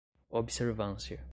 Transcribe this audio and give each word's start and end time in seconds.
observância 0.31 1.23